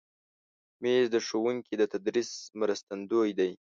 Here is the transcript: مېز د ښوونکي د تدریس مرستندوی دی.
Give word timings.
مېز 0.81 1.05
د 1.11 1.15
ښوونکي 1.25 1.73
د 1.77 1.83
تدریس 1.93 2.31
مرستندوی 2.59 3.29
دی. 3.39 3.51